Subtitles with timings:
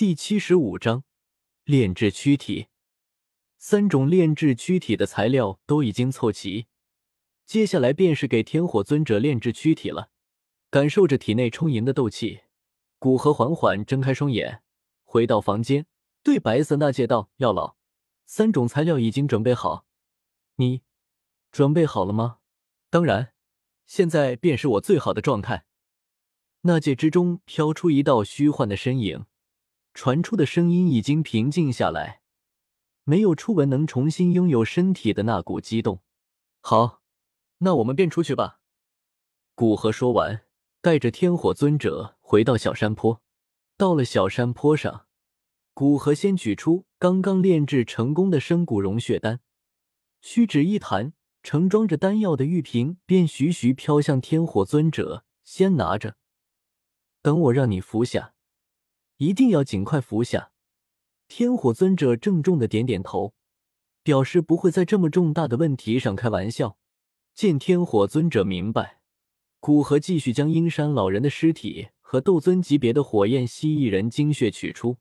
[0.00, 1.04] 第七十五章
[1.64, 2.68] 炼制躯体。
[3.58, 6.68] 三种炼制躯体的材料都已经凑齐，
[7.44, 10.08] 接下来便是给天火尊者炼制躯体了。
[10.70, 12.40] 感受着体内充盈的斗气，
[12.98, 14.62] 古河缓缓睁开双眼，
[15.04, 15.84] 回到房间，
[16.22, 17.76] 对白色那界道：“药老，
[18.24, 19.84] 三种材料已经准备好，
[20.56, 20.80] 你
[21.52, 22.38] 准备好了吗
[22.88, 23.34] ？”“当然，
[23.84, 25.66] 现在便是我最好的状态。”
[26.64, 29.26] 那界之中飘出一道虚幻的身影。
[30.00, 32.22] 传出的声音已经平静下来，
[33.04, 36.00] 没有初闻能重新拥有身体的那股激动。
[36.62, 37.02] 好，
[37.58, 38.60] 那我们便出去吧。
[39.54, 40.46] 古河说完，
[40.80, 43.20] 带着天火尊者回到小山坡。
[43.76, 45.04] 到了小山坡上，
[45.74, 49.40] 古河先取出刚刚炼制成功的生骨融血丹，
[50.22, 55.26] 屈指一弹，盛装着丹药的玉瓶便徐徐飘向天火尊者。
[55.44, 56.16] 先拿着，
[57.20, 58.32] 等我让你服下。
[59.20, 60.50] 一定要尽快服下。
[61.28, 63.34] 天火尊者郑重的点点头，
[64.02, 66.78] 表示不会在这么重大的问题上开玩笑。
[67.34, 69.02] 见天火尊者明白，
[69.60, 74.96] 古河继续将阴山老人的尸体和斗尊级别的火焰蜥蜴人精血取出，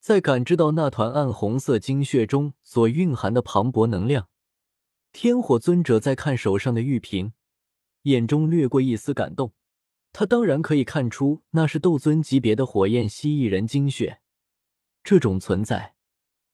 [0.00, 4.30] 在感知到那团暗红色精血中所蕴含的磅礴能量，
[5.12, 7.34] 天火尊者在看手上的玉瓶，
[8.04, 9.52] 眼中掠过一丝感动。
[10.12, 14.20] 他当然可以看出，那是斗尊级别的火焰蜥蜴人精血。
[15.02, 15.94] 这种存在，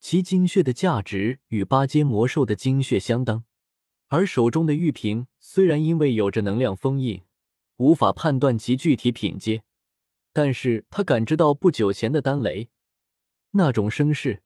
[0.00, 3.44] 其精血的价值与八阶魔兽的精血相当。
[4.08, 7.22] 而手中的玉瓶虽然因为有着能量封印，
[7.76, 9.62] 无法判断其具体品阶，
[10.32, 12.68] 但是他感知到不久前的丹雷
[13.52, 14.42] 那种声势，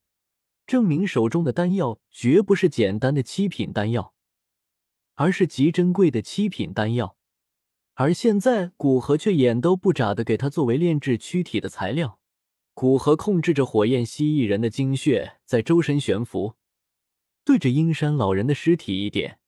[0.67, 4.15] 证明手中的丹药绝不是简单的七品丹药，
[5.15, 7.17] 而是极珍贵的七品丹药。
[7.99, 12.19] 而现在，古河却眼都不眨的给他作为炼制躯体的材料。
[12.75, 16.57] 古河控制着火焰蜥蜴人的精血在周身悬浮，
[17.43, 19.39] 对着阴山老人的尸体一点，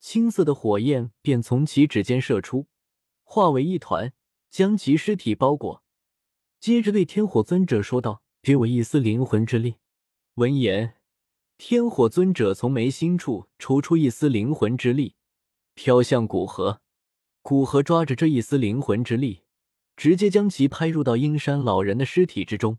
[0.00, 2.66] 青色的火焰便从其指尖射出，
[3.24, 4.12] 化为一团，
[4.50, 5.82] 将其尸体包裹。
[6.60, 9.76] 接着对天火尊者说道：“给我一丝灵魂之力。”
[10.36, 10.96] 闻言，
[11.56, 15.14] 天火尊者从眉心处抽出一丝灵魂之力，
[15.72, 16.82] 飘向古河。
[17.48, 19.40] 古河抓着这一丝灵魂之力，
[19.96, 22.76] 直接将其拍入到阴山老人的尸体之中。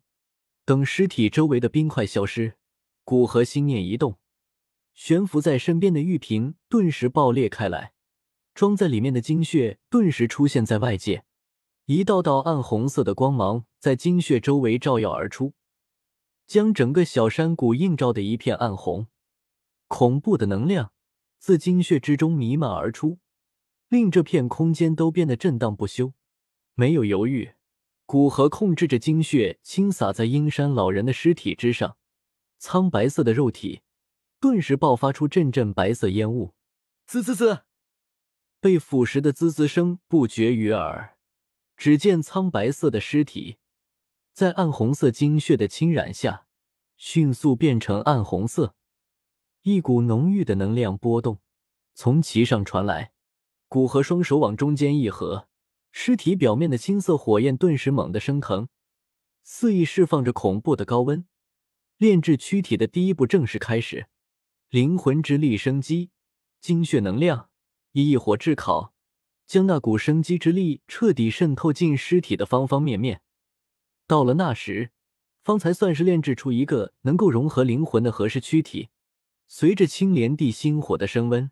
[0.63, 2.53] 等尸体周围的冰块消失，
[3.03, 4.19] 古河心念一动，
[4.94, 7.94] 悬浮在身边的玉瓶顿时爆裂开来，
[8.53, 11.24] 装在里面的精血顿时出现在外界，
[11.86, 15.56] 一道道暗红色的光芒在精血周围照耀而出，
[16.46, 19.07] 将整个小山谷映照的一片暗红。
[19.88, 20.91] 恐怖的能量
[21.40, 23.18] 自精血之中弥漫而出。
[23.89, 26.13] 令这片空间都变得震荡不休。
[26.75, 27.55] 没有犹豫，
[28.05, 31.97] 古河控制着精血倾洒在阴山老人的尸体之上，
[32.57, 33.81] 苍白色的肉体
[34.39, 36.53] 顿时爆发出阵阵白色烟雾，
[37.05, 37.63] 滋滋滋，
[38.61, 41.17] 被腐蚀的滋滋声不绝于耳。
[41.75, 43.57] 只见苍白色的尸体
[44.33, 46.45] 在暗红色精血的侵染下，
[46.95, 48.75] 迅速变成暗红色。
[49.63, 51.39] 一股浓郁的能量波动
[51.94, 53.11] 从其上传来。
[53.69, 55.47] 古河双手往中间一合，
[55.91, 58.68] 尸体表面的青色火焰顿时猛地升腾，
[59.44, 61.28] 肆意释放着恐怖的高温。
[61.97, 64.07] 炼制躯体的第一步正式开始，
[64.69, 66.09] 灵魂之力生机，
[66.59, 67.50] 精血能量
[67.91, 68.96] 以一火炙烤，
[69.46, 73.22] 将那股生机之力彻底渗透进尸体的方方面面。
[74.07, 74.90] 到了那时，
[75.44, 78.90] 方才算是炼制出一个能够融合灵魂的合适躯体。
[79.47, 81.51] 随着青莲地心火的升温。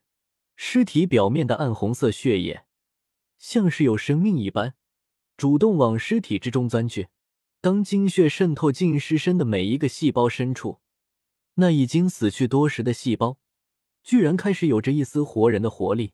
[0.60, 2.66] 尸体表面的暗红色血液，
[3.38, 4.74] 像是有生命一般，
[5.38, 7.10] 主动往尸体之中钻去。
[7.62, 10.80] 当精血渗透进尸身的每一个细胞深处，
[11.54, 13.38] 那已经死去多时的细胞，
[14.02, 16.14] 居然开始有着一丝活人的活力，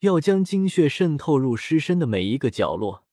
[0.00, 3.04] 要将精血渗透入尸身的每一个角落。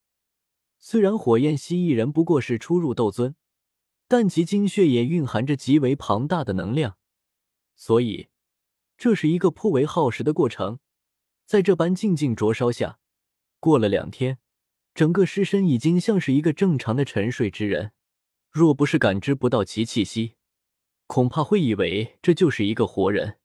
[0.79, 3.35] 虽然火焰蜥蜴人不过是初入斗尊，
[4.07, 6.95] 但其精血也蕴含着极为庞大的能量，
[7.75, 8.29] 所以。
[9.01, 10.77] 这是一个颇为耗时的过程，
[11.47, 12.99] 在这般静静灼烧下，
[13.59, 14.37] 过了两天，
[14.93, 17.93] 整个尸身已经像是一个正常的沉睡之人。
[18.51, 20.35] 若不是感知不到其气息，
[21.07, 23.39] 恐怕会以为这就是一个活人。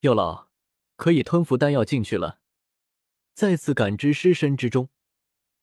[0.00, 0.48] 药老，
[0.96, 2.38] 可以吞服丹药进去了。
[3.34, 4.88] 再次感知尸身之中，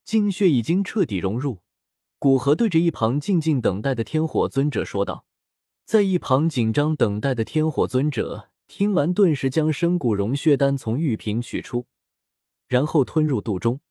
[0.03, 1.63] 精血已经彻底融入。
[2.19, 5.25] 古河对着一旁静静等待的天火尊者说道，
[5.83, 8.50] 在一旁紧张等待的天火尊者。
[8.73, 11.87] 听完，顿时将生骨融血丹从玉瓶取出，
[12.69, 13.81] 然后吞入肚中，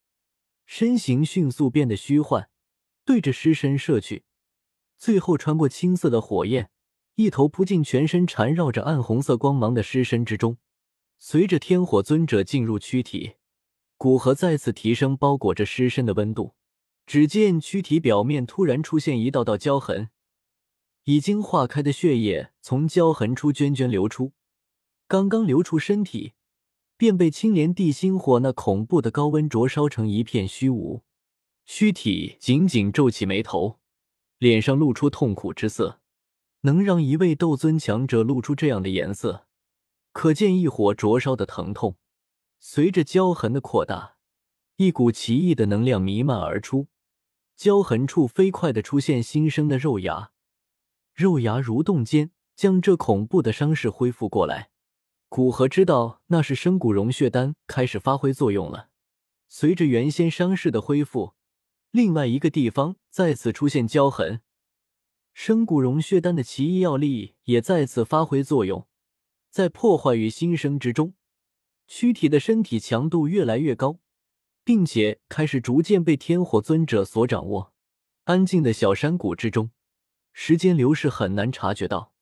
[0.65, 2.49] 身形迅速变得虚幻，
[3.05, 4.25] 对着尸身射去。
[4.97, 6.71] 最后穿过青色的火焰，
[7.17, 10.57] 一头扑进全身缠绕着暗红色光芒的尸身之中。
[11.19, 13.35] 随着天火尊者进入躯体，
[13.99, 16.55] 骨核再次提升包裹着尸身的温度。
[17.05, 20.09] 只见躯体表面突然出现一道道焦痕，
[21.05, 24.33] 已经化开的血液从焦痕处涓涓流出。
[25.11, 26.35] 刚刚流出身体，
[26.97, 31.03] 便被青莲地心火那恐怖的高温灼烧成一片虚无。
[31.67, 33.81] 躯体紧紧皱起眉头，
[34.39, 35.99] 脸上露出痛苦之色。
[36.61, 39.49] 能让一位斗尊强者露出这样的颜色，
[40.13, 41.97] 可见一火灼烧的疼痛。
[42.61, 44.15] 随着焦痕的扩大，
[44.77, 46.87] 一股奇异的能量弥漫而出。
[47.57, 50.31] 焦痕处飞快的出现新生的肉芽，
[51.13, 54.70] 肉芽蠕动间将这恐怖的伤势恢复过来。
[55.31, 58.91] 古河知道那是生骨融血丹开始发挥作用了。
[59.49, 61.35] 随着原先伤势的恢复，
[61.93, 64.41] 另外一个地方再次出现焦痕，
[65.33, 68.89] 生骨融血丹的奇异药力也再次发挥作用，
[69.51, 71.15] 在破坏与新生之中，
[71.87, 74.01] 躯体的身体强度越来越高。
[74.63, 77.73] 并且开始逐渐被天火尊者所掌握。
[78.25, 79.71] 安静的小山谷之中，
[80.33, 82.13] 时间流逝很难察觉到。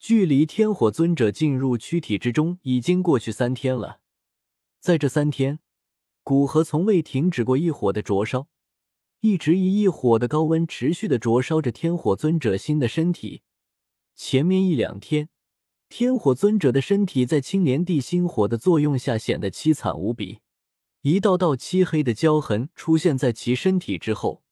[0.00, 4.00] 距离天火尊者进入躯体之中已经过去三天了。
[4.80, 5.58] 在这三天，
[6.22, 8.48] 古河从未停止过异火的灼烧，
[9.20, 13.42] 一直以异火的高温持续的灼烧着天火尊者新的身体。
[14.16, 15.28] 前面一两天，
[15.90, 20.38] 天火尊者的身体在青莲地心火的作用下显得凄惨无比。
[21.02, 24.42] 一道道漆黑的焦痕出现在其身体之后，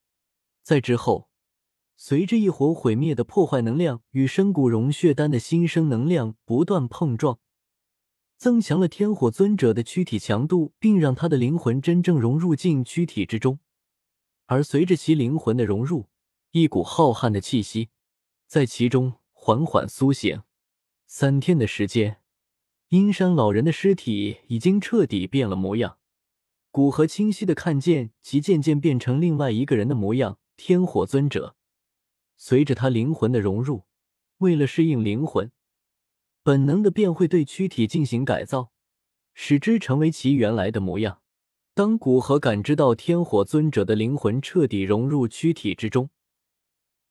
[0.62, 1.27] 在之后，
[2.00, 7.40] 随着一火毁灭的破坏能量与深谷融血丹的新生能量不断碰撞，
[8.36, 13.58] 增强了天火尊者的躯体强度，并让他的灵魂真正融入进躯体之中。
[14.46, 16.06] 而随着其灵魂的融入，
[16.52, 17.88] 一股浩瀚的气息
[18.46, 20.42] 在其中缓缓苏醒。
[21.04, 22.18] 三天的时间，
[22.90, 25.98] 阴山老人的尸体已经彻底变了模样。
[26.70, 31.56] 古河清晰的看见其渐渐变成另外一个人的模样，天火尊者。
[32.40, 33.82] 随着他灵魂的融入，
[34.38, 35.50] 为了适应灵魂，
[36.44, 38.70] 本能的便会对躯体进行改造，
[39.34, 41.20] 使之成为其原来的模样。
[41.74, 46.10] 当古河感知到天火尊者的灵魂彻底融入躯体之中，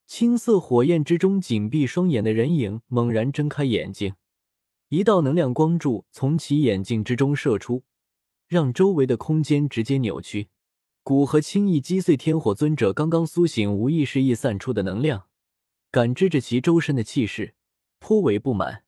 [0.06, 4.16] 青色火焰之中紧闭双眼的人影猛然睁开眼睛，
[4.88, 7.84] 一道能量光柱从其眼睛之中射出。
[8.48, 10.48] 让周围的空间直接扭曲，
[11.08, 15.28] 古河轻易击碎天火尊者刚刚苏醒无意识溢散出的能量，
[15.90, 17.54] 感知着其周身的气势，
[17.98, 18.84] 颇为不满。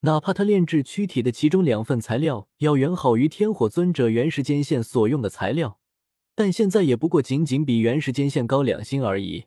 [0.00, 5.78] 哪怕他炼制躯体的其中两份材料要远好于天火尊者原时间线所用的材料，
[6.34, 9.46] 但现在也不过仅仅比原时间线高两星而已。